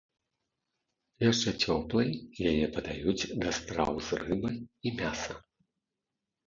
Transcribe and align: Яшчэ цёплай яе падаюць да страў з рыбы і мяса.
Яшчэ 1.23 1.49
цёплай 1.67 2.09
яе 2.53 2.67
падаюць 2.79 3.29
да 3.45 3.49
страў 3.59 3.93
з 4.09 4.21
рыбы 4.25 4.51
і 4.59 4.89
мяса. 5.05 5.33